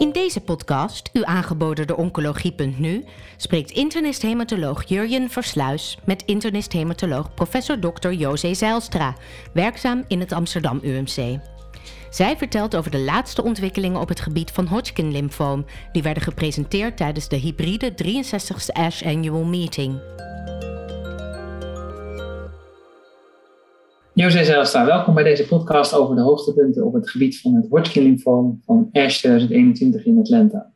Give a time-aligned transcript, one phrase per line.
[0.00, 3.04] In deze podcast, u aangeboden door Oncologie.nu,
[3.36, 8.10] spreekt internist-hematoloog Jurjen Versluis met internist-hematoloog professor Dr.
[8.10, 9.16] José Zeilstra,
[9.52, 11.38] werkzaam in het Amsterdam UMC.
[12.10, 17.28] Zij vertelt over de laatste ontwikkelingen op het gebied van Hodgkin-lymfoom, die werden gepresenteerd tijdens
[17.28, 20.00] de hybride 63ste ASH Annual Meeting.
[24.20, 28.60] José Zijlstra, welkom bij deze podcast over de hoogtepunten op het gebied van het Hodgkin-lymfoom
[28.64, 30.72] van ASH 2021 in Atlanta.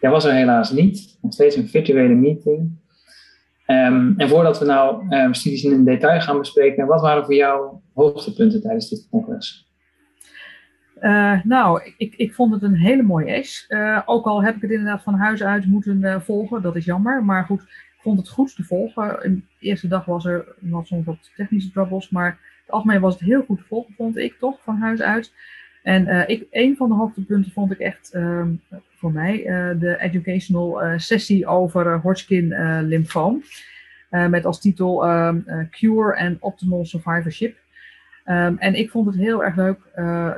[0.00, 2.70] Jij was er helaas niet, nog steeds een virtuele meeting.
[3.66, 7.76] Um, en voordat we nou um, studies in detail gaan bespreken, wat waren voor jou
[7.94, 9.72] hoogtepunten tijdens dit congres?
[11.00, 13.70] Uh, nou, ik, ik vond het een hele mooie ASH.
[13.70, 16.84] Uh, ook al heb ik het inderdaad van huis uit moeten uh, volgen, dat is
[16.84, 17.24] jammer.
[17.24, 17.62] Maar goed,
[18.06, 19.18] vond het goed te volgen.
[19.58, 23.22] De eerste dag was er nog soms wat technische troubles, maar het algemeen was het
[23.22, 25.32] heel goed volgen, vond ik toch, van huis uit.
[25.82, 28.46] En uh, ik, een van de hoogtepunten vond ik echt uh,
[28.88, 32.48] voor mij uh, de educational uh, sessie over Hodgkin
[32.82, 33.42] lymfoom.
[34.08, 37.56] met als titel ehm, Cure and Optimal Survivorship.
[38.24, 39.78] Um, en ik vond het heel erg leuk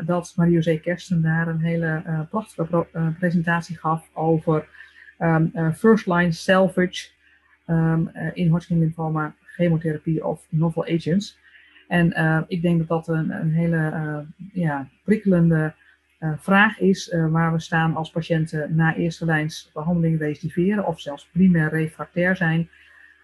[0.06, 2.86] dat Marie-José Kersten daar een hele prachtige
[3.18, 4.66] presentatie gaf over
[5.74, 7.08] first line salvage
[8.32, 11.38] in Hodgkin lymphoma, chemotherapie of novel agents.
[11.88, 14.18] En uh, ik denk dat dat een, een hele uh,
[14.52, 15.74] ja, prikkelende
[16.20, 21.28] uh, vraag is waar we staan als patiënten na eerste lijns behandeling recidiveren of zelfs
[21.32, 22.68] primair refractair zijn.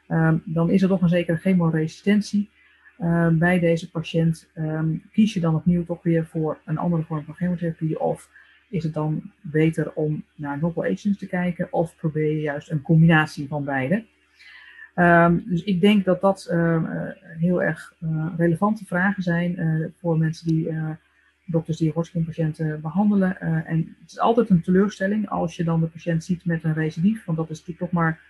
[0.09, 2.51] Um, dan is er toch een zekere chemoresistentie
[3.33, 4.51] bij deze patiënt.
[4.55, 8.29] Um, kies je dan opnieuw toch weer voor een andere vorm van chemotherapie of
[8.69, 12.83] is het dan beter om naar novel agents te kijken of probeer je juist een
[12.83, 14.05] combinatie van beide?
[14.97, 16.83] Um, dus ik denk dat dat uh,
[17.39, 20.73] heel erg uh, relevante vragen zijn uh, voor mensen die,
[21.47, 23.41] dokters die Hodgkin-patiënten behandelen.
[23.41, 27.25] en het is altijd een teleurstelling als je dan de patiënt ziet met een recidief,
[27.25, 28.21] want dat is natuurlijk toch maar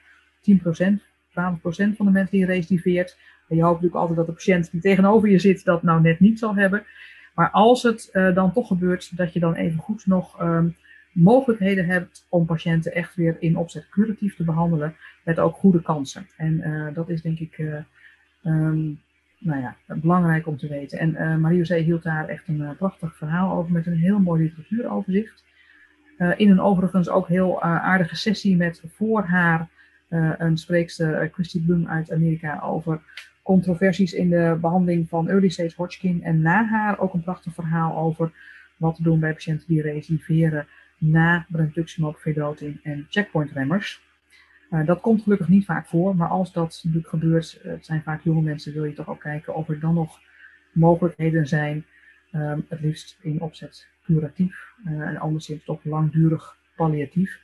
[0.51, 3.19] 10%, 12% van de mensen die recidiveert.
[3.49, 6.21] En je hoopt natuurlijk altijd dat de patiënt die tegenover je zit dat nou net
[6.21, 6.85] niet zal hebben.
[7.35, 10.77] Maar als het dan toch gebeurt, dat je dan even goed nog um,
[11.15, 16.27] mogelijkheden hebt om patiënten echt weer in opzet curatief te behandelen, met ook goede kansen.
[16.37, 17.75] En uh, dat is denk ik uh,
[18.43, 19.01] um,
[19.39, 20.99] nou ja, belangrijk om te weten.
[20.99, 25.45] En uh, Marie-José hield daar echt een prachtig verhaal over met een heel mooi literatuuroverzicht.
[26.37, 29.69] in een overigens ook heel aardige sessie met voor haar
[30.39, 33.01] een spreekster, Christy Bloom uit Amerika, over
[33.43, 36.23] controversies in de behandeling van early stage Hodgkin.
[36.23, 38.33] En na haar ook een prachtig verhaal over
[38.77, 40.67] wat te doen bij patiënten die recidiveren
[40.99, 44.03] na brentuximab vedotin en checkpointremmers.
[44.71, 48.03] Uh, dat komt gelukkig niet vaak voor, maar als dat natuurlijk gebeurt, uh, het zijn
[48.03, 50.21] vaak jonge mensen, wil je toch ook kijken of er dan nog
[50.73, 51.85] mogelijkheden zijn,
[52.33, 57.41] um, het liefst in opzet curatief uh, en anderszins toch langdurig palliatief.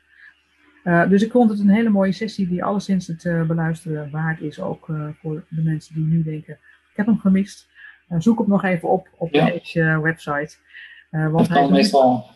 [0.83, 4.87] dus ik vond het een hele mooie sessie die alleszins het beluisteren waard is, ook
[5.21, 6.55] voor de mensen die nu denken,
[6.91, 7.69] ik heb hem gemist.
[8.19, 9.47] zoek hem nog even op op ja.
[9.47, 10.57] de website.
[11.11, 12.31] want dat kan meestal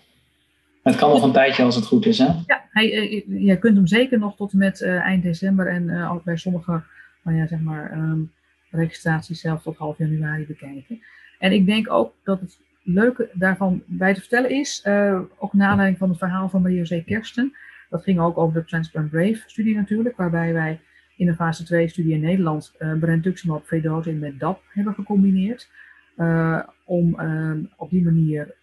[0.84, 2.24] het kan nog een tijdje als het goed is, hè?
[2.46, 5.82] Ja, hij, eh, je kunt hem zeker nog tot en met uh, eind december en
[5.82, 6.82] uh, bij sommige
[7.22, 8.32] nou ja, zeg maar, um,
[8.70, 11.02] registraties zelfs tot half januari bekijken.
[11.38, 15.68] En ik denk ook dat het leuke daarvan bij te vertellen is, uh, ook naar
[15.68, 17.54] aanleiding van het verhaal van Marie-José Kersten.
[17.90, 20.80] Dat ging ook over de Transplant Brave studie natuurlijk, waarbij wij
[21.16, 25.70] in de fase 2 studie in Nederland uh, brentuximab vedotin met DAP hebben gecombineerd.
[26.16, 28.54] Uh, om uh, op die manier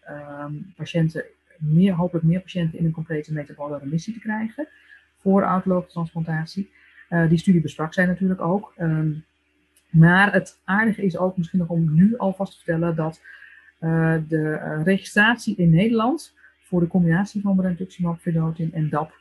[0.44, 1.24] um, patiënten
[1.62, 4.68] meer, hopelijk meer patiënten in een complete metabole remissie te krijgen
[5.22, 6.72] voor autologentransplantatie.
[7.10, 8.74] Uh, die studie besprak zij natuurlijk ook.
[8.80, 9.24] Um,
[9.90, 13.22] maar het aardige is ook misschien nog om nu alvast te vertellen dat
[13.80, 19.20] uh, de uh, registratie in Nederland voor de combinatie van brentuximab vedotin en DAP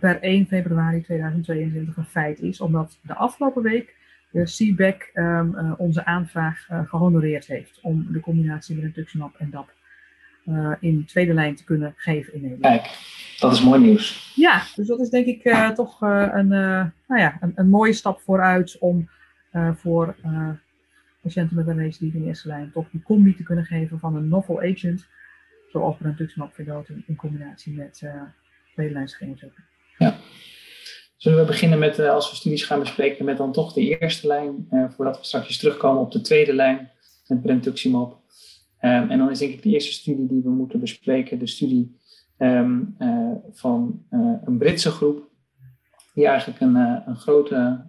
[0.00, 3.96] per 1 februari 2022 een feit is, omdat de afgelopen week
[4.30, 9.72] de CBEC um, onze aanvraag gehonoreerd heeft om de combinatie brentuximab en DAP
[10.48, 12.74] uh, in tweede lijn te kunnen geven in Nederland.
[12.74, 12.98] Kijk,
[13.38, 14.32] dat is mooi nieuws.
[14.34, 17.92] Ja, dus dat is denk ik uh, toch uh, een, nou ja, een, een, mooie
[17.92, 19.08] stap vooruit om
[19.74, 20.16] voor
[21.20, 24.28] patiënten met een recidive in eerste lijn toch die combi te kunnen geven van een
[24.28, 25.06] novel agent,
[25.72, 28.02] zoals brentuximab vedotin in combinatie met
[28.72, 29.64] tweede lijn chemotherapie.
[29.98, 30.16] Ja.
[31.16, 34.68] Zullen we beginnen met, als we studies gaan bespreken, met dan toch de eerste lijn,
[34.96, 36.90] voordat we straks terugkomen op de tweede lijn
[37.26, 38.23] met brentuximab.
[38.84, 41.96] Um, en dan is denk ik de eerste studie die we moeten bespreken, de studie
[42.38, 45.28] um, uh, van uh, een Britse groep,
[46.14, 47.84] die eigenlijk een, uh, een grote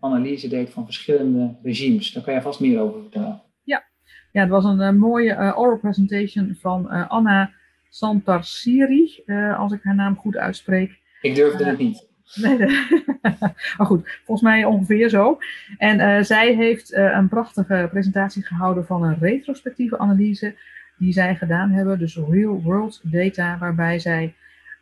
[0.00, 2.12] analyse deed van verschillende regimes.
[2.12, 3.42] Daar kan je vast meer over vertellen.
[3.62, 3.84] Ja,
[4.32, 7.50] ja het was een mooie oral presentation van Anna
[7.88, 9.22] Santarsiri,
[9.56, 11.00] als ik haar naam goed uitspreek.
[11.20, 12.08] Ik durfde het niet.
[12.34, 12.58] Nee,
[13.76, 15.38] maar goed, volgens mij ongeveer zo.
[15.78, 20.54] En zij heeft een prachtige presentatie gehouden van een retrospectieve analyse
[20.98, 24.34] die zij gedaan hebben, dus real world data, waarbij zij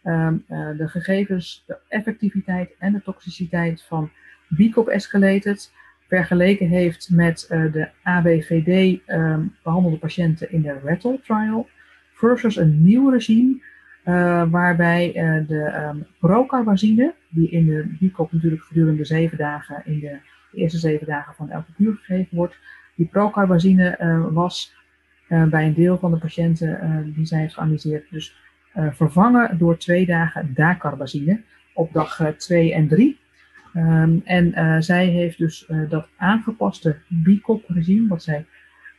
[0.04, 4.10] um, de gegevens, de effectiviteit en de toxiciteit van
[4.48, 5.72] BCOP escalated
[6.08, 11.68] vergeleken heeft met de ABVD um, behandelde patiënten in de RETTLE trial
[12.14, 13.62] versus een nieuw regime
[14.50, 15.12] waarbij
[15.46, 20.18] de um, procarbazine, die in de BCOP natuurlijk gedurende zeven dagen, in de,
[20.52, 22.56] eerste zeven dagen van elke kuur gegeven wordt,
[22.94, 23.96] die procarbazine
[24.32, 24.74] was
[25.28, 28.36] bij een deel van de patiënten die zij heeft geanalyseerd, dus
[28.74, 31.40] vervangen door twee dagen dacarbazine
[31.72, 33.18] op dag 2 en 3.
[33.76, 38.46] Um, en zij heeft dus dat aangepaste BICOP-regime, wat zij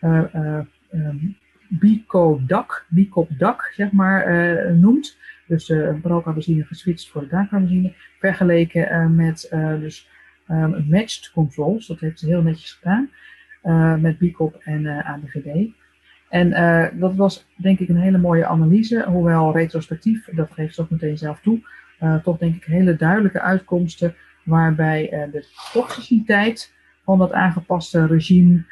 [0.02, 1.38] um,
[1.68, 5.18] BICO-DAC, BICOP-DAC, zeg maar, noemt.
[5.48, 9.50] Dus de brocarbazine geswitcht voor de dacarbazine, vergeleken met
[9.80, 10.10] dus
[10.50, 11.88] um, matched controls.
[11.88, 13.10] Dat heeft ze heel netjes gedaan,
[14.02, 15.68] met BICOP en ABVD.
[16.30, 16.50] En
[17.00, 21.18] dat was denk ik een hele mooie analyse, hoewel retrospectief, dat geeft ze ook meteen
[21.18, 21.60] zelf toe,
[22.24, 28.64] toch denk ik hele duidelijke uitkomsten waarbij de toxiciteit van dat aangepaste regime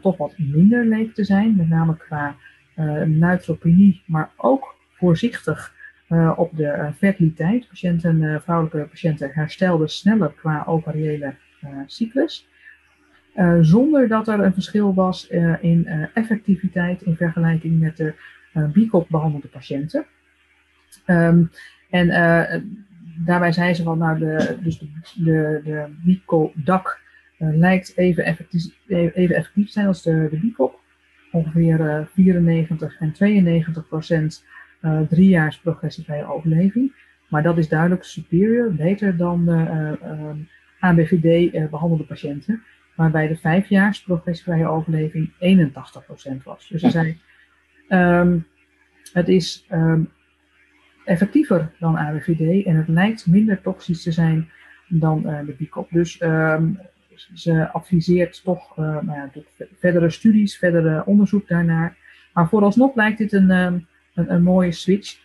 [0.00, 2.36] toch wat minder leek te zijn, met name qua
[3.06, 5.78] neutropenie, maar ook voorzichtig
[6.36, 7.68] op de fertiliteit.
[7.68, 11.34] Patiënten, vrouwelijke patiënten herstelden sneller qua ovariële
[11.86, 12.48] cyclus.
[13.60, 15.28] zonder dat er een verschil was
[15.60, 18.14] in effectiviteit in vergelijking met de
[18.72, 20.06] BICOP behandelde patiënten.
[21.06, 21.50] Um,
[21.90, 22.08] en
[23.24, 25.88] daarbij zei ze van, nou, de, dus de, de, de
[27.40, 30.78] eh, lijkt even effectief, even effectief zijn als de, de BICOP.
[31.32, 34.44] Ongeveer uh, 94 en 92 procent
[34.82, 36.92] uh, driejaars progressievrije overleving.
[37.28, 40.30] Maar dat is duidelijk superior, beter dan de uh,
[40.80, 42.62] ABVD behandelde patiënten.
[42.94, 46.68] Waarbij de vijfjaars progressievrije overleving 81% was.
[46.68, 47.18] Dus ze zei,
[47.88, 48.46] um,
[49.12, 50.10] het is um,
[51.04, 54.50] effectiever dan AWVD en het lijkt minder toxisch te zijn
[54.88, 55.90] dan uh, de BICOP.
[55.90, 56.78] Dus um,
[57.34, 59.30] ze adviseert toch nou ja,
[59.78, 61.96] verdere studies, verdere onderzoek daarnaar.
[62.32, 63.86] Maar vooralsnog lijkt dit een,
[64.28, 65.18] een, mooie switch.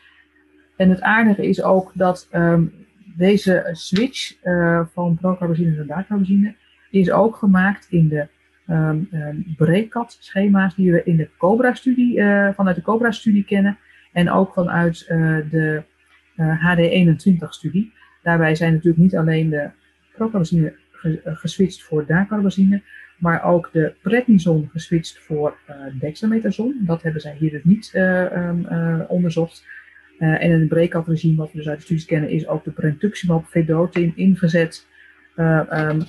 [0.75, 2.73] En het aardige is ook dat um,
[3.17, 6.55] deze switch uh, van procarbazine naar dacarbazine
[6.91, 8.27] is ook gemaakt in de
[8.69, 9.09] um,
[9.57, 12.21] BRECAT-schema's die we in de COBRA-studie,
[12.55, 13.77] vanuit de COBRA-studie kennen.
[14.15, 15.83] En ook vanuit uh, de
[16.35, 17.93] uh, HD21-studie.
[18.23, 19.69] Daarbij zijn natuurlijk niet alleen de
[20.13, 22.81] procarbazine eh, geswitcht voor dacarbazine,
[23.17, 26.81] maar ook de prednison geswitcht voor uh, dexamethason.
[26.85, 28.65] Dat hebben zij hier dus niet um,
[29.07, 29.65] onderzocht.
[30.17, 32.71] en in het breakout regime, wat we dus uit de studies kennen, is ook de
[32.71, 34.87] brentuximab vedotin ingezet
[35.37, 36.03] um,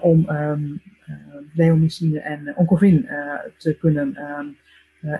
[0.00, 0.82] om um,
[1.54, 3.08] leomycine en oncovin
[3.56, 4.16] te kunnen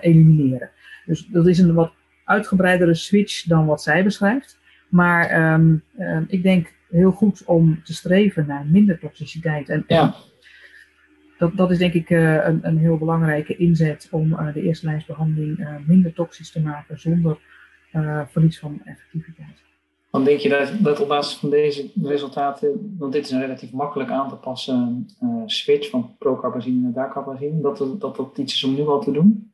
[0.00, 0.70] elimineren.
[1.06, 1.92] Dus dat is een wat
[2.24, 4.58] uitgebreidere switch dan wat zij beschrijft.
[4.88, 5.60] Maar
[6.26, 9.68] ik denk heel goed om te streven naar minder toxiciteit.
[9.68, 10.14] En, ja.
[11.42, 14.86] Dat, dat is denk ik uh, een, een heel belangrijke inzet om uh, de eerste
[14.86, 17.38] lijnsbehandeling uh, minder toxisch te maken zonder
[18.26, 19.62] verlies van effectiviteit.
[20.10, 23.72] Dan denk je dat, dat op basis van deze resultaten, want dit is een relatief
[23.72, 25.06] makkelijk aan te passen
[25.46, 29.52] switch van procarbazine naar dacarbazine, dat, dat dat iets is om nu al te doen?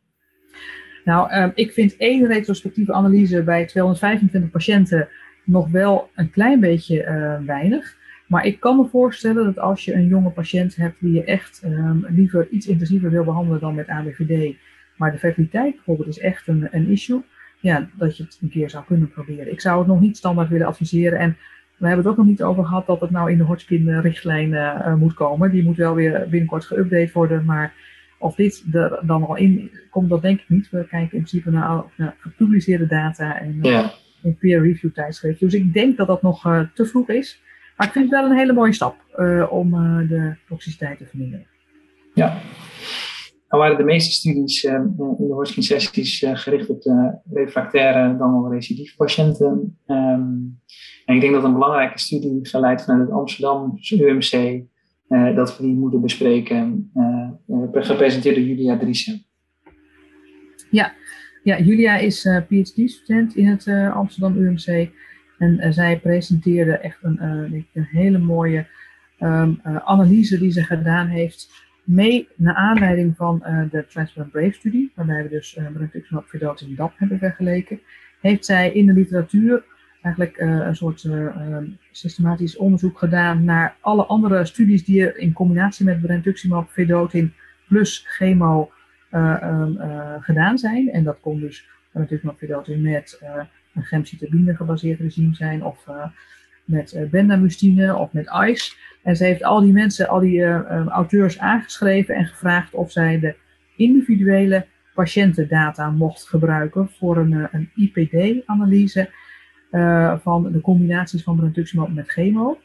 [1.04, 5.08] Nou, um, ik vind één retrospectieve analyse bij 225 patiënten
[5.44, 7.96] nog wel een klein beetje uh, weinig.
[8.28, 11.62] Maar ik kan me voorstellen dat als je een jonge patiënt hebt die je echt
[11.64, 14.56] um, liever iets intensiever wil behandelen dan met ABVD,
[14.96, 17.22] maar de fertiliteit bijvoorbeeld is echt een, een issue,
[17.60, 19.52] ja, dat je het een keer zou kunnen proberen.
[19.52, 21.18] Ik zou het nog niet standaard willen adviseren.
[21.18, 21.36] En
[21.76, 24.94] we hebben het ook nog niet over gehad dat het nou in de Hodgkin-richtlijn uh,
[24.94, 25.50] moet komen.
[25.50, 27.72] Die moet wel weer binnenkort geüpdate worden, maar
[28.18, 30.70] of dit er dan al in komt, dat denk ik niet.
[30.70, 33.88] We kijken in principe naar, naar gepubliceerde data en uh,
[34.22, 35.48] in peer-review tijdschriften.
[35.48, 37.42] Dus ik denk dat dat nog uh, te vroeg is.
[37.78, 39.70] Maar ik vind het wel een hele mooie stap uh, om
[40.08, 41.46] de toxiciteit te verminderen.
[42.14, 42.40] Ja.
[43.48, 49.78] Nou waren de meeste studies in de Hodgkin-sessies gericht op de refractaire dan wel recidiefpatiënten.
[49.86, 50.60] Um,
[51.04, 54.62] en ik denk dat een belangrijke studie geleid vanuit het Amsterdam UMC
[55.08, 56.92] uh, dat we die moeten bespreken.
[57.72, 59.24] Gepresenteerd door Julia Driessen.
[60.70, 60.92] Ja.
[61.42, 64.90] ja, Julia is PhD-student in het Amsterdam UMC.
[65.38, 67.22] En zij presenteerde echt een,
[67.72, 68.66] een hele mooie
[69.20, 71.66] um, analyse die ze gedaan heeft.
[71.84, 73.38] Mee naar aanleiding van
[73.70, 77.80] de Transplant Brave studie, waarbij we dus uh, rituximab vedotin DAP hebben vergeleken.
[78.20, 79.64] heeft zij in de literatuur
[80.02, 81.08] eigenlijk een soort
[81.90, 87.32] systematisch onderzoek gedaan naar alle andere studies die er in combinatie met brentuximab vedotin
[87.68, 88.70] plus chemo
[89.10, 89.72] ehm,
[90.20, 90.90] gedaan zijn.
[90.90, 93.20] En dat kon dus brentuximab vedotin met
[93.78, 95.86] een gemcitabine gebaseerd regime zijn of
[96.68, 98.74] met uh, bendamustine of met ICE.
[99.02, 103.20] En ze heeft al die mensen, al die uh, auteurs aangeschreven en gevraagd of zij
[103.20, 103.34] de
[103.76, 109.10] individuele patiëntendata mocht gebruiken voor een, uh, een IPD-analyse
[110.22, 112.58] van de combinaties van brentuximab met chemo.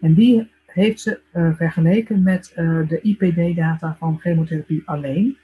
[0.00, 1.20] En die heeft ze
[1.56, 2.52] vergeleken met
[2.88, 5.36] de IPD-data van chemotherapie alleen.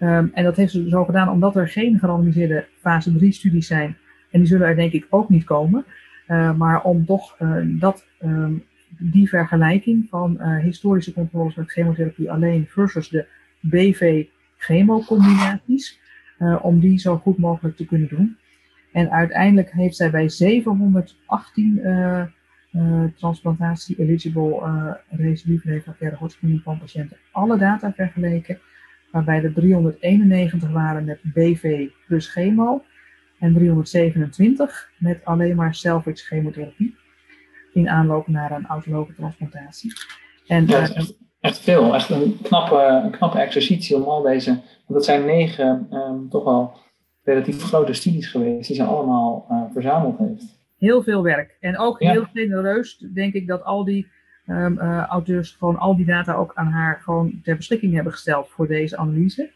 [0.00, 3.96] Um, en dat heeft ze zo gedaan omdat er geen gerandomiseerde fase 3-studies zijn.
[4.30, 5.84] En die zullen er denk ik ook niet komen.
[6.28, 8.64] Uh, maar om toch uh, dat, um,
[8.98, 13.26] die vergelijking van uh, historische controles met chemotherapie alleen versus de
[13.60, 16.00] BV-chemocombinaties,
[16.60, 18.36] om die zo goed mogelijk te kunnen doen.
[18.92, 21.82] En uiteindelijk heeft zij bij 718
[23.16, 28.58] transplantatie-eligible recidive refractaire Hodgkin van patiënten alle data vergeleken,
[29.10, 32.84] waarbij er 391 waren met BV plus chemo
[33.38, 36.96] en 327 met alleen maar salvage chemotherapie
[37.72, 39.92] in aanloop naar een autologe transplantatie.
[40.46, 41.94] En, ja, echt, echt, veel.
[41.94, 46.44] Echt een knappe, een knappe exercitie om al deze, want dat zijn negen um, toch
[46.44, 46.76] wel
[47.22, 50.44] relatief grote studies geweest, die ze allemaal uh, verzameld heeft.
[50.78, 51.56] Heel veel werk.
[51.60, 54.06] En ook heel genereus denk ik dat al die
[54.46, 58.48] um, uh, auteurs gewoon al die data ook aan haar gewoon ter beschikking hebben gesteld
[58.48, 59.50] voor deze analyse.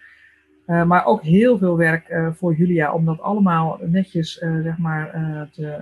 [0.66, 4.78] Uh, maar ook heel veel werk uh, voor Julia om dat allemaal netjes uh, zeg
[4.78, 5.10] maar,
[5.52, 5.78] te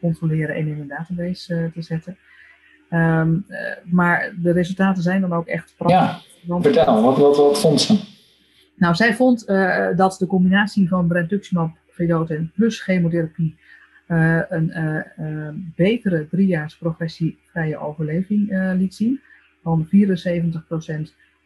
[0.00, 2.16] controleren en in een database te zetten.
[2.90, 3.46] Um,
[3.84, 6.26] maar de resultaten zijn dan ook echt prachtig.
[6.46, 8.00] Ja, vertel, wat, wat, wat vond ze?
[8.76, 9.46] Nou, zij vond
[9.96, 13.56] dat de combinatie van brentuximab vedotin plus chemotherapie
[14.06, 19.20] een betere driejaars progressievrije overleving liet zien.
[19.62, 19.88] Van 74%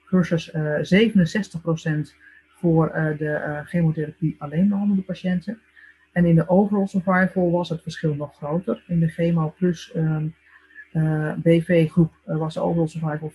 [0.05, 0.57] versus 67%
[2.59, 5.59] voor uh, de uh, chemotherapie alleen behandelde patiënten.
[6.13, 8.85] En in de overall survival was het verschil nog groter.
[8.87, 10.35] In de chemo plus um,
[10.93, 13.33] uh, BV groep was de overall survival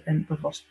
[0.00, 0.68] 94% en dat was 80%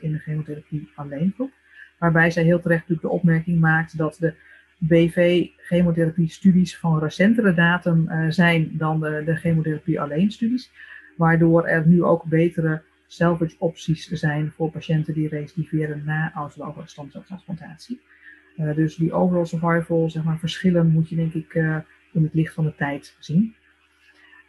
[0.00, 1.50] in de chemotherapie alleen groep.
[1.98, 4.34] Waarbij zij heel terecht de opmerking maakt dat de
[4.78, 10.70] BV-chemotherapie studies van recentere datum zijn dan de, de chemotherapie alleen studies.
[11.16, 18.00] Waardoor er nu ook betere salvage opties zijn voor patiënten die recidiveren na autologe stamceltransplantatie.
[18.56, 21.76] Uh, dus die overall survival, zeg maar, verschillen moet je denk ik uh,
[22.12, 23.54] in het licht van de tijd zien.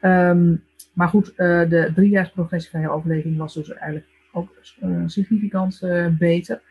[0.01, 0.63] Um,
[0.93, 1.35] maar goed, uh,
[1.69, 4.57] de driejaars progressievrije overleving was dus eigenlijk ook
[5.05, 5.81] significant
[6.17, 6.61] beter.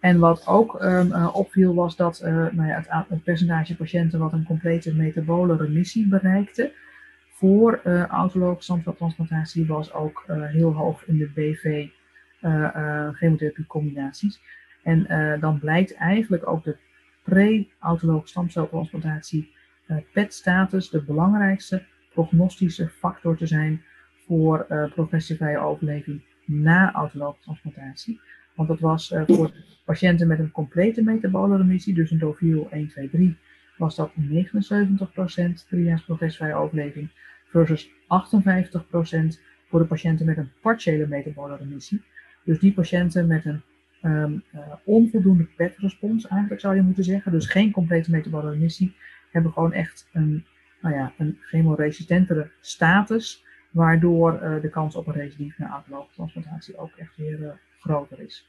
[0.00, 4.44] En wat ook um, opviel was dat nou ja, het, het, percentage patiënten wat een
[4.44, 6.72] complete metabole remissie bereikte,
[7.38, 11.86] voor uh, autologe stamceltransplantatie was ook uh, heel hoog in de BV
[12.40, 14.40] uh, chemotherapie combinaties.
[14.82, 15.06] En
[15.40, 16.76] dan blijkt eigenlijk ook de
[17.22, 19.52] pre-autologe stamceltransplantatie
[20.12, 23.82] PET-status de belangrijkste prognostische factor te zijn
[24.26, 28.20] voor progressievrije overleving na autologe transplantatie.
[28.54, 29.52] Want dat was voor
[29.84, 33.36] patiënten met een complete metabole remissie, dus een DOVIL 1, 2, 3,
[33.76, 36.08] was dat 79% driejaars
[36.54, 37.08] overleving
[37.44, 37.92] versus 58%
[39.68, 42.02] voor de patiënten met een partiële metabole remissie.
[42.44, 43.62] Dus die patiënten met een
[44.02, 48.96] um, uh, onvoldoende PET-respons, eigenlijk zou je moeten zeggen, dus geen complete metabole remissie,
[49.30, 50.46] hebben gewoon echt een,
[50.80, 56.92] nou ja, een chemoresistentere status, waardoor uh, de kans op een recidief na transplantatie ook
[56.96, 58.48] echt weer uh, groter is.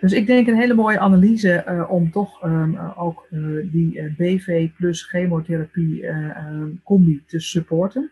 [0.00, 4.70] Dus ik denk een hele mooie analyse uh, om toch um, ook uh, die BV
[4.76, 8.10] plus chemotherapie um, combi te supporten.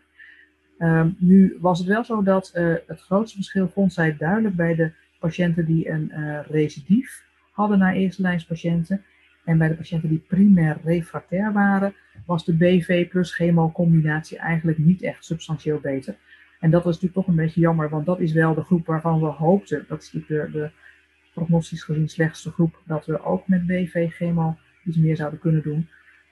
[0.79, 2.51] Um, nu was het wel zo dat
[2.87, 6.11] het grootste verschil vond zij duidelijk bij de patiënten die een
[6.47, 9.03] recidief hadden naar eerste lijnspatiënten.
[9.43, 11.93] En bij de patiënten die primair refractair waren,
[12.25, 16.15] was de BV plus chemo combinatie eigenlijk niet echt substantieel beter.
[16.59, 19.19] En dat was natuurlijk toch een beetje jammer, want dat is wel de groep waarvan
[19.19, 20.71] we hoopten, dat is natuurlijk de
[21.33, 25.87] prognostisch gezien slechtste groep, dat we ook met BV-chemo iets meer zouden kunnen doen.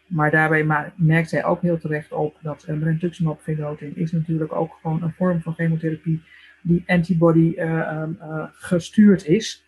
[0.08, 4.78] Maar daarbij merkt zij ook heel terecht op dat uh, brentuximab vedotin is natuurlijk ook
[4.82, 6.24] gewoon een vorm van chemotherapie
[6.62, 9.66] die antibody uh, um, uh, gestuurd is.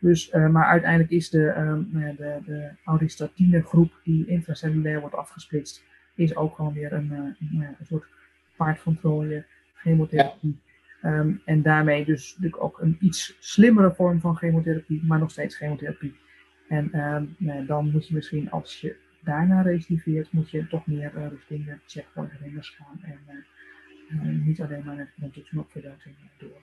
[0.00, 5.84] Dus, maar uiteindelijk is de, um, de, de auristatine groep die intracellulair wordt afgesplitst,
[6.14, 8.04] is ook gewoon weer een, een, soort
[8.56, 8.98] paard van
[9.74, 10.60] chemotherapie.
[11.04, 15.56] Um, en daarmee dus natuurlijk ook een iets slimmere vorm van chemotherapie, maar nog steeds
[15.56, 16.14] chemotherapie.
[16.68, 21.12] En ehm, nou, dan moet je misschien, als je daarna recidiveert, moet je toch meer
[21.16, 23.00] uh, richting de checkpoint renners gaan.
[23.02, 23.44] En
[24.08, 26.60] uh, niet alleen maar met de knopverduiding door.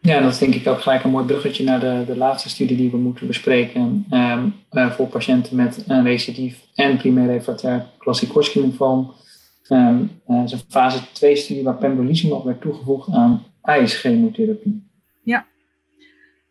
[0.00, 2.76] Ja, dat is denk ik ook gelijk een mooi bruggetje naar de, de laatste studie
[2.76, 4.06] die we moeten bespreken.
[4.10, 9.12] Uh, voor patiënten met een recidief en primair refractair klassiek Hodgkin-lymfoom.
[9.72, 14.88] Um, uh, is een fase 2 studie waar pembrolizumab werd toegevoegd aan ICE-chemotherapie.
[15.22, 15.46] Ja.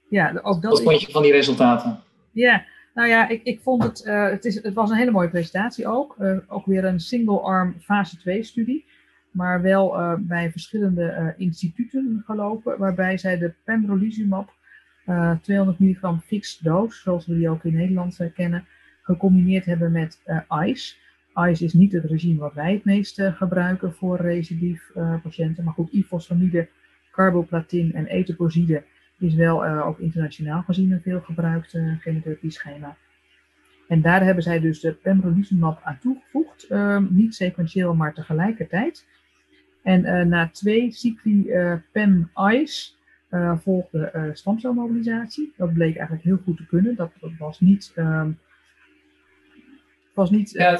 [0.09, 1.99] ja, ook dat Wat vond je van die resultaten?
[2.31, 5.29] Ja, nou ja, ik, ik vond het, uh, het, is, het was een hele mooie
[5.29, 6.15] presentatie ook.
[6.19, 8.85] Uh, ook weer een single-arm fase 2 studie.
[9.31, 12.77] Maar wel bij verschillende instituten gelopen.
[12.77, 14.53] Waarbij zij de pembrolizumab
[15.41, 18.65] 200 milligram fixed dose, zoals we die ook in Nederland kennen,
[19.01, 20.19] gecombineerd hebben met
[20.65, 20.95] ICE.
[21.35, 24.91] ICE is niet het regime wat wij het meest gebruiken voor recidief
[25.23, 25.63] patiënten.
[25.63, 26.67] Maar goed, ifosfamide,
[27.11, 28.83] carboplatin en etoposide
[29.19, 32.97] is wel uh, ook internationaal gezien een veel gebruikt uh, chemotherapie-schema.
[33.87, 39.05] En daar hebben zij dus de pembrolizumab aan toegevoegd, uh, niet sequentieel, maar tegelijkertijd.
[39.83, 41.51] En uh, na twee cycli
[41.91, 42.97] PEM-ICE
[43.55, 45.53] volgde stamcelmobilisatie.
[45.57, 46.95] Dat bleek eigenlijk heel goed te kunnen.
[46.95, 47.93] Dat, dat was niet...
[47.95, 48.39] Um,
[50.13, 50.79] was niet ja,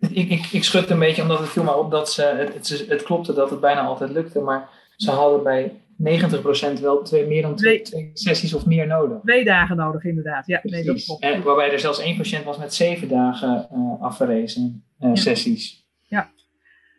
[0.00, 2.22] ik, ik, een beetje omdat het viel me op dat ze...
[2.22, 7.02] Het, het, het klopte dat het bijna altijd lukte, maar ze hadden bij 90% wel
[7.02, 9.20] twee, meer dan twee, twee, sessies of meer nodig.
[9.20, 10.46] Twee dagen nodig, inderdaad.
[10.46, 11.22] Ja, nee, dat klopt.
[11.22, 15.14] En waarbij er zelfs één patiënt was met zeven dagen uh, uh, ja.
[15.14, 15.86] sessies.
[16.02, 16.30] Ja,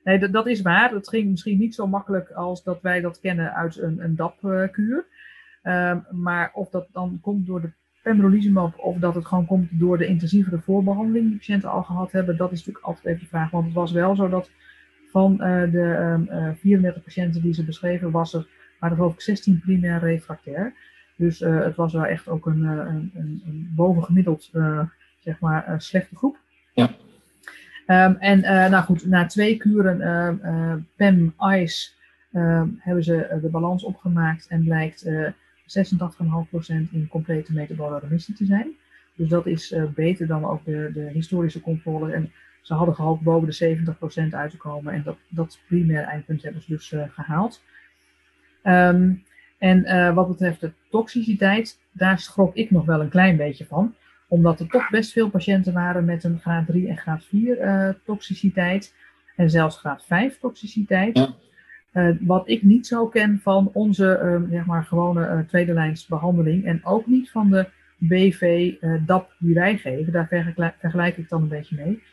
[0.04, 0.92] nee, dat, dat is waar.
[0.92, 5.06] Het ging misschien niet zo makkelijk als dat wij dat kennen uit een, een DAP-kuur.
[5.64, 7.72] Um, maar of dat dan komt door de
[8.10, 12.38] pembrolizumab of dat het gewoon komt door de intensievere voorbehandeling die patiënten al gehad hebben,
[12.38, 13.52] dat is natuurlijk altijd even de vraag.
[13.52, 14.52] Want het was wel zo dat
[15.12, 15.38] van
[15.72, 18.48] de um, 34 patiënten die ze beschreven, was er
[18.80, 20.74] maar geloof ik 16 primair refractair.
[21.16, 24.82] Dus uh, het was wel echt ook een, een, een, een bovengemiddeld, uh,
[25.20, 26.38] zeg maar, uh, slechte groep.
[26.74, 26.90] Ja.
[27.88, 28.40] Um, en
[28.72, 29.98] nou goed, na twee kuren
[30.96, 31.90] PEM-ICE
[32.80, 35.10] hebben ze de balans opgemaakt en blijkt
[35.70, 38.76] 86,5% in complete metabole remissie te zijn.
[39.16, 42.12] Dus dat is beter dan ook de, de historische controle.
[42.12, 43.78] En ze hadden gehoopt boven de
[44.30, 44.94] 70% uit te komen.
[44.94, 47.62] En dat, dat primair eindpunt hebben ze dus gehaald.
[48.64, 49.24] Um,
[49.60, 53.96] en uh, wat betreft de toxiciteit, daar schrok ik nog wel een klein beetje van.
[54.28, 57.90] Omdat er toch best veel patiënten waren met een graad 3 en graad 4 uh,
[58.06, 58.94] toxiciteit.
[59.36, 61.18] En zelfs graad 5 toxiciteit.
[61.18, 61.34] Ja.
[61.94, 66.66] Uh, wat ik niet zo ken van onze zeg maar, gewone tweede lijns behandeling.
[66.66, 68.74] En ook niet van de BV
[69.06, 70.14] DAP die wij geven.
[70.14, 70.28] Daar
[70.80, 72.04] vergelijk, ik dan een beetje mee.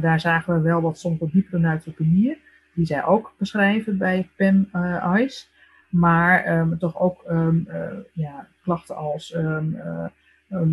[0.00, 2.36] daar zagen we wel wat soms wat diepere neutropenieën.
[2.74, 5.48] Die zij ook beschrijven bij PEM-ICE.
[5.90, 7.48] Maar um, toch ook uh,
[8.12, 10.06] ja, klachten als um, uh,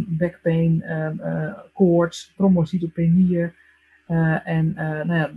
[0.07, 3.53] backpain, uh, koorts, trombocytopenieën.
[4.43, 5.29] en nou ja,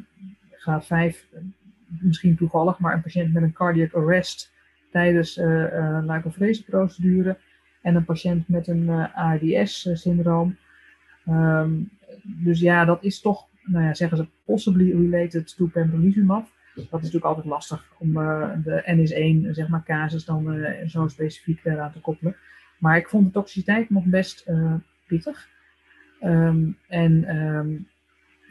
[0.51, 1.27] graad 5,
[2.01, 4.53] misschien toevallig, maar een patiënt met een cardiac arrest
[4.91, 6.19] tijdens uh,
[6.67, 7.39] procedure
[7.83, 10.57] en een patiënt met een ARDS-syndroom.
[12.23, 16.49] dus ja, dat is toch, nou ja, zeggen ze, possibly related to pembrolizumab.
[16.75, 21.09] Dat is natuurlijk altijd lastig om uh, de NS1 zeg maar, casus dan uh, zo
[21.09, 22.37] specifiek eraan te koppelen.
[22.79, 24.75] Maar ik vond de toxiciteit nog best uh,
[25.07, 25.49] pittig.
[26.23, 27.89] Um, en um,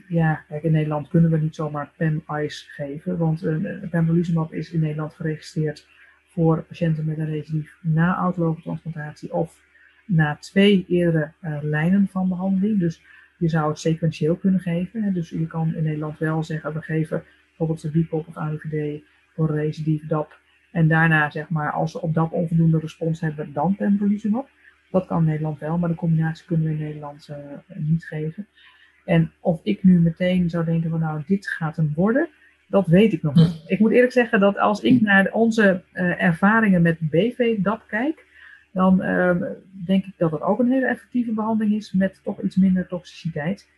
[0.09, 4.79] ja, kijk, in Nederland kunnen we niet zomaar PEM-ICE geven, want uh, pembrolizumab is in
[4.79, 5.87] Nederland geregistreerd
[6.27, 9.59] voor patiënten met een recidief na autologe transplantatie of
[10.05, 12.79] na twee eerdere uh, lijnen van behandeling.
[12.79, 13.01] Dus
[13.37, 15.03] je zou het sequentieel kunnen geven.
[15.03, 15.11] Hè.
[15.11, 19.01] Dus je kan in Nederland wel zeggen, we geven bijvoorbeeld de BIPOP of AVD
[19.33, 20.39] voor recidief DAP.
[20.71, 24.49] En daarna, zeg maar, als ze op DAP onvoldoende respons hebben, dan pembrolizumab.
[24.91, 27.37] Dat kan Nederland wel, maar de combinatie kunnen we in Nederland uh,
[27.75, 28.47] niet geven.
[29.09, 32.29] En of ik nu meteen zou denken van nou, dit gaat hem worden,
[32.67, 33.63] dat weet ik nog niet.
[33.67, 38.25] Ik moet eerlijk zeggen dat als ik naar onze uh, ervaringen met BV-DAP kijk,
[38.71, 39.35] dan uh,
[39.85, 43.69] denk ik dat het ook een hele effectieve behandeling is met toch iets minder toxiciteit.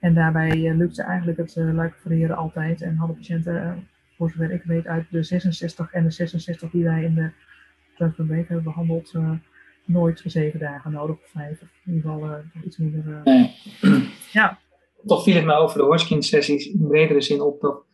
[0.00, 2.82] En daarbij uh, lukte eigenlijk het uh, luikenvereren altijd.
[2.82, 3.86] En hadden patiënten,
[4.16, 8.48] voor zover ik weet, uit de 66 en de 66 die wij in de Week
[8.48, 9.14] hebben behandeld,
[9.84, 11.60] nooit zeven dagen nodig of vijf.
[11.60, 13.22] In ieder geval iets minder.
[14.32, 14.58] Ja.
[15.08, 17.84] Toch viel het me over de Hodgkin-sessies in bredere zin op dat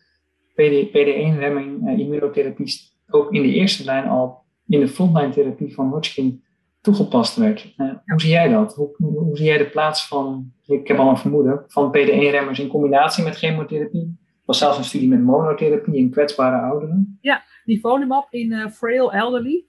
[0.54, 6.42] PD, PD1-remming immunotherapie ook in de eerste lijn al in de frontline therapie van Hodgkin
[6.80, 7.74] toegepast werd.
[7.76, 8.74] Uh, hoe zie jij dat?
[8.74, 12.68] Hoe, hoe, zie jij de plaats van, ik heb al een vermoeden, van PD1-remmers in
[12.68, 14.18] combinatie met chemotherapie?
[14.26, 17.18] Er was zelfs een studie met monotherapie in kwetsbare ouderen.
[17.20, 19.64] Ja, nivolumab in uh, frail elderly.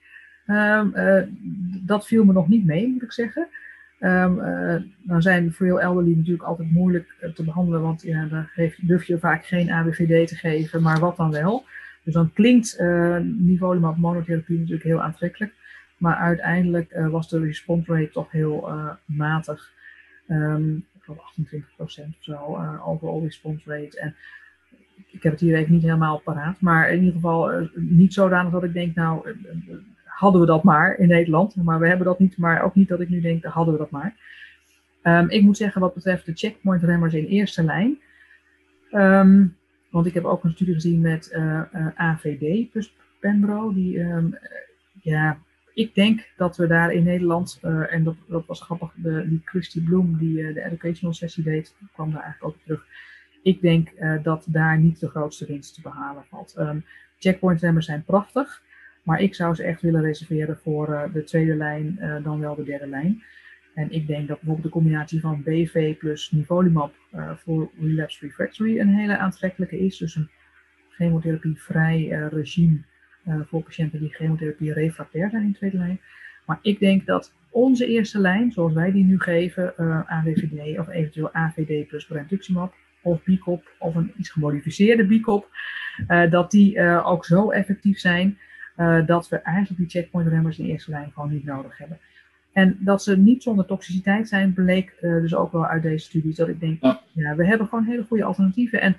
[0.48, 1.22] Um, uh,
[1.86, 3.48] dat viel me nog niet mee, moet ik zeggen.
[4.00, 4.36] Um,
[5.02, 8.48] dan zijn voor heel elderly natuurlijk altijd moeilijk te behandelen, want ja,
[8.82, 11.66] durf je vaak geen ABVD te geven, maar wat dan wel.
[12.04, 15.54] Dus dan klinkt uh, nivolumab monotherapie natuurlijk heel aantrekkelijk,
[15.98, 18.70] maar uiteindelijk was de response rate toch heel
[19.06, 19.72] matig.
[20.28, 22.36] Um, ik geloof 28% of zo,
[22.86, 24.00] overall response rate.
[24.00, 24.16] En
[25.12, 28.64] ik heb het hier even niet helemaal paraat, maar in ieder geval niet zodanig dat
[28.64, 29.28] ik denk, nou,
[30.16, 31.56] hadden we dat maar in Nederland.
[31.56, 33.90] Maar we hebben dat niet, maar ook niet dat ik nu denk, hadden we dat
[33.90, 34.16] maar.
[35.04, 38.00] Um, ik moet zeggen, wat betreft de checkpoint remmers in eerste lijn.
[38.92, 39.58] Um,
[39.90, 43.74] want ik heb ook een studie gezien met uh, uh, AVD plus Pembro.
[43.74, 44.38] Die, um,
[45.02, 45.38] ja,
[45.74, 49.42] ik denk dat we daar in Nederland, uh, en dat, dat was grappig, de, die
[49.46, 52.86] Christy Bloem die de educational sessie deed, kwam daar eigenlijk ook terug.
[53.44, 53.90] Ik denk
[54.24, 56.56] dat daar niet de grootste winst te behalen valt.
[57.20, 58.62] checkpoint remmers zijn prachtig.
[59.06, 62.56] Maar ik zou ze echt willen reserveren voor uh, de tweede lijn, uh, dan wel
[62.56, 63.24] de derde lijn.
[63.74, 68.80] En ik denk dat bijvoorbeeld de combinatie van BV plus nivolumab uh, voor relapse refractory
[68.80, 69.98] een hele aantrekkelijke is.
[69.98, 70.30] Dus een
[70.90, 72.78] chemotherapie-vrij regime
[73.26, 76.00] voor patiënten die chemotherapie refractair zijn in de tweede lijn.
[76.46, 79.74] Maar ik denk dat onze eerste lijn, zoals wij die nu geven,
[80.08, 85.48] AWVD of eventueel AVD plus brentuximab of BICOP of een iets gemodificeerde BICOP,
[86.30, 88.38] dat die ook zo effectief zijn
[88.78, 92.00] uh, dat we eigenlijk die checkpoint remmers in eerste lijn gewoon niet nodig hebben.
[92.56, 96.36] En dat ze niet zonder toxiciteit zijn, bleek uh, dus ook wel uit deze studies.
[96.36, 97.36] Dat ik denk, ja.
[97.36, 98.82] we hebben gewoon hele goede alternatieven.
[98.82, 98.98] En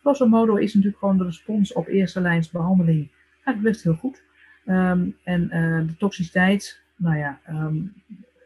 [0.00, 3.08] grosso modo is natuurlijk gewoon de respons op eerste lijns behandeling
[3.44, 4.22] eigenlijk best heel goed.
[4.66, 7.92] Um, en uh, de toxiciteit, nou ja, um,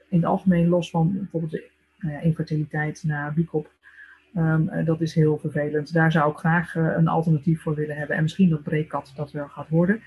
[0.08, 3.70] in het algemeen los van bijvoorbeeld de nou ja, infertiliteit na BICOP,
[4.36, 5.92] um, dat is heel vervelend.
[5.92, 8.16] Daar zou ik graag een alternatief voor willen hebben.
[8.16, 10.02] En misschien dat breekkat dat wel gaat worden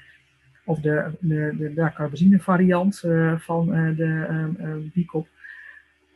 [0.65, 5.28] of de, de, de dacarbazine variant uh, van uh, de um, BICOP.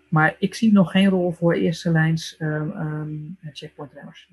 [0.10, 4.30] Maar ik zie nog geen rol voor eerste lijns um, checkpoint remmers,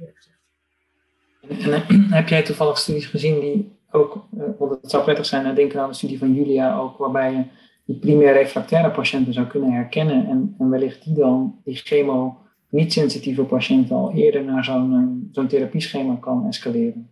[1.49, 4.27] En, heb jij toevallig studies gezien die ook,
[4.59, 7.45] want het zou prettig zijn, denken aan de studie van Julia ook, waarbij je
[7.85, 12.93] die primair refractaire patiënten zou kunnen herkennen en, en wellicht die dan, die chemo niet
[12.93, 17.11] sensitieve patiënten al eerder naar zo'n zo'n therapieschema kan escaleren.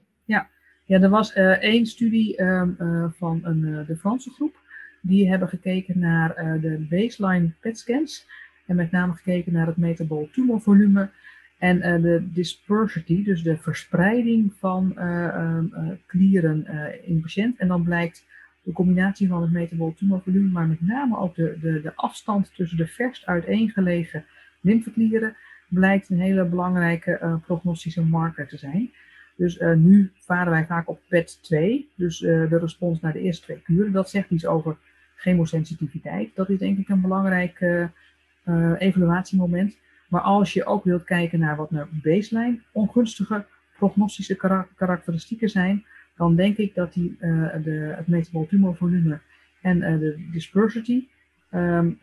[0.87, 4.63] Ja, er was uh, één studie um, uh, van een, uh, de Franse groep.
[5.01, 8.27] Die hebben gekeken naar de baseline PET-scans.
[8.67, 11.11] En met name gekeken naar het metabol tumorvolume
[11.59, 16.67] en de dispersity, dus de verspreiding van um, klieren
[17.05, 17.59] in de patiënt.
[17.59, 18.27] En dan blijkt
[18.63, 22.77] de combinatie van het metabol tumorvolume, maar met name ook de, de, de afstand tussen
[22.77, 24.25] de verst uiteengelegen
[24.61, 25.37] lymfeklieren,
[25.69, 28.91] blijkt een hele belangrijke prognostische marker te zijn.
[29.37, 33.21] Dus uh, nu varen wij vaak op PET 2, dus uh, de respons naar de
[33.21, 33.93] eerste twee kuren.
[33.93, 34.77] Dat zegt iets over
[35.17, 36.35] chemosensitiviteit.
[36.35, 39.79] Dat is denk ik een belangrijk uh, evaluatiemoment.
[40.09, 43.45] Maar als je ook wilt kijken naar wat naar baseline ongunstige
[43.77, 45.85] prognostische kar karakteristieken zijn,
[46.17, 49.19] dan denk ik dat die, de, het metabol tumorvolume
[49.61, 51.09] en de dispersity
[51.51, 51.99] um,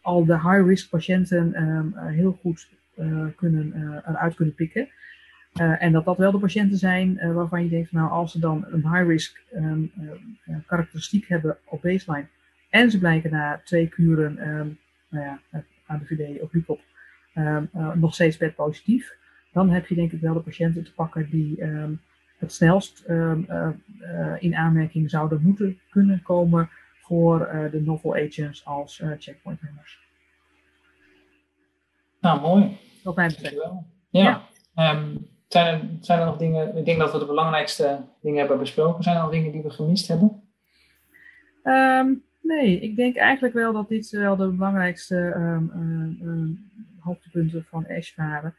[0.00, 2.68] al de high-risk patiënten um, heel goed
[3.36, 3.72] kunnen,
[4.06, 4.88] eruit kunnen pikken.
[5.60, 8.38] Uh, en dat dat wel de patiënten zijn uh, waarvan je denkt, nou als ze
[8.38, 12.26] dan een high-risk um, uh, karakteristiek hebben op baseline
[12.70, 15.40] en ze blijken na twee kuren, um, nou ja,
[15.86, 16.80] ABVD of BICOP,
[17.34, 19.16] um, nog steeds bed positief,
[19.52, 21.64] dan heb je denk ik wel de patiënten te pakken die
[22.38, 23.04] het snelst
[24.38, 26.70] in aanmerking zouden moeten kunnen komen
[27.02, 29.98] voor de novel agents als checkpoint remmers.
[32.20, 32.78] Nou, mooi.
[33.02, 33.56] Wat mij betreft.
[34.10, 34.46] Ja.
[34.74, 35.00] ja.
[35.52, 39.02] Zijn er, nog dingen, ik denk dat we de belangrijkste dingen hebben besproken.
[39.02, 40.42] Zijn er nog dingen die we gemist hebben?
[41.64, 45.70] Um, nee, ik denk eigenlijk wel dat dit wel de belangrijkste um,
[46.22, 48.54] uh, hoogtepunten van Ash waren.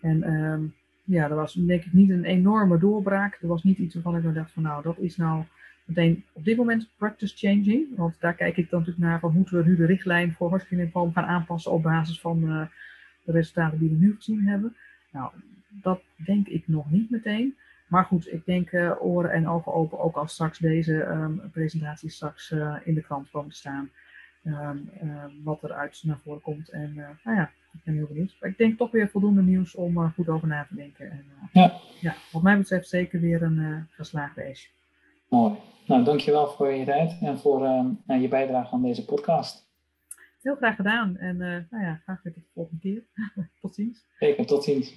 [0.00, 0.74] En um,
[1.04, 3.38] ja, er was denk ik niet een enorme doorbraak.
[3.42, 5.44] Er was niet iets waarvan ik dacht van nou, dat is nou
[5.84, 7.86] meteen op dit moment practice changing.
[7.96, 10.90] Want daar kijk ik dan natuurlijk naar van moeten we nu de richtlijn voor Hodgkin
[10.92, 12.66] gaan aanpassen op basis van uh,
[13.24, 14.76] de resultaten die we nu gezien hebben.
[15.12, 15.30] Nou,
[15.82, 17.56] dat denk ik nog niet meteen.
[17.88, 22.10] Maar goed, ik denk uh, oren en ogen open ook als straks deze um, presentatie
[22.10, 23.90] straks uh, in de krant komen te staan.
[24.44, 26.68] Um, uh, wat eruit naar voren komt.
[26.68, 28.36] En nou ja, ik ben heel benieuwd.
[28.40, 31.10] Maar ik denk toch weer voldoende nieuws om goed over na te denken.
[31.10, 31.72] En, ja.
[32.00, 34.66] ja, wat mij betreft zeker weer een geslaagde Ash.
[35.28, 35.54] Mooi.
[35.86, 39.66] Nou, dankjewel voor je tijd en voor ehm, je bijdrage aan deze podcast.
[40.42, 41.16] Heel graag gedaan.
[41.16, 43.02] En nou ja, graag weer tot de volgende keer.
[43.60, 44.06] tot ziens.
[44.18, 44.96] Zeker, tot ziens.